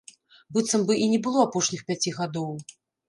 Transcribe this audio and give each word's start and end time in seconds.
Быццам 0.55 0.87
бы 0.87 0.97
і 1.03 1.09
не 1.11 1.19
было 1.27 1.39
апошніх 1.49 1.85
пяці 1.91 2.15
гадоў. 2.21 2.51